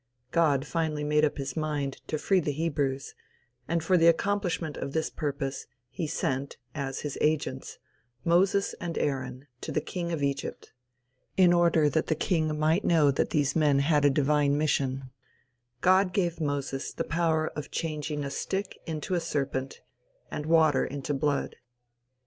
God 0.31 0.65
finally 0.65 1.03
made 1.03 1.23
up 1.23 1.37
his 1.37 1.55
mind 1.55 2.01
to 2.07 2.17
free 2.17 2.39
the 2.39 2.51
Hebrews; 2.53 3.13
and 3.67 3.83
for 3.83 3.97
the 3.97 4.07
accomplishment 4.07 4.75
of 4.75 4.93
this 4.93 5.11
purpose 5.11 5.67
he 5.91 6.07
sent, 6.07 6.57
as 6.73 7.01
his 7.01 7.19
agents, 7.21 7.77
Moses 8.25 8.73
and 8.81 8.97
Aaron, 8.97 9.45
to 9.61 9.71
the 9.71 9.79
king 9.79 10.11
of 10.11 10.23
Egypt. 10.23 10.73
In 11.37 11.53
order 11.53 11.87
that 11.87 12.07
the 12.07 12.15
king 12.15 12.57
might 12.57 12.83
know 12.83 13.11
that 13.11 13.29
these 13.29 13.55
men 13.55 13.77
had 13.77 14.03
a 14.03 14.09
divine 14.09 14.57
mission, 14.57 15.11
God 15.81 16.13
gave 16.13 16.41
Moses 16.41 16.91
the 16.91 17.03
power 17.03 17.49
of 17.49 17.69
changing 17.69 18.23
a 18.23 18.31
stick 18.31 18.79
into 18.87 19.13
a 19.13 19.19
serpent, 19.19 19.81
and 20.31 20.47
water 20.47 20.83
into 20.83 21.13
blood. 21.13 21.57